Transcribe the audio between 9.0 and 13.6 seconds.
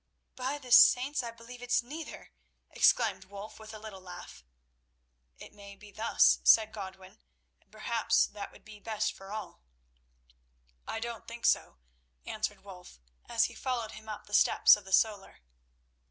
for all." "I don't think so," answered Wulf, as he